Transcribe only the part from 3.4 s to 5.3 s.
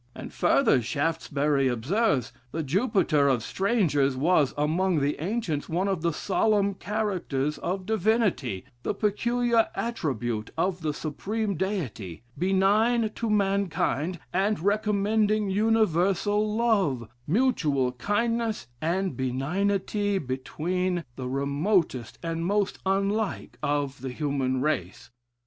Strangers, was, among the